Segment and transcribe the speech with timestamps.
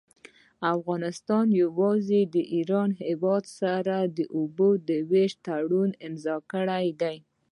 [0.75, 7.17] افغانستان يوازي د ايران هيواد سره د اوبو د ويش تړون امضأ کړي دي.